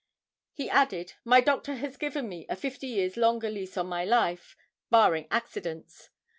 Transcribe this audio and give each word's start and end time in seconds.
He 0.53 0.67
added: 0.67 1.13
"My 1.23 1.41
doctor 1.41 1.75
has 1.75 1.95
given 1.95 2.27
me 2.27 2.47
a 2.49 2.55
fifty 2.55 2.87
years' 2.87 3.17
longer 3.17 3.51
lease 3.51 3.77
on 3.77 3.85
my 3.85 4.03
life, 4.03 4.57
barring 4.89 5.27
accidents. 5.29 6.09